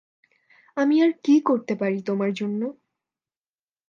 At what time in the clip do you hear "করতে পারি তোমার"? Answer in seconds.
1.41-2.31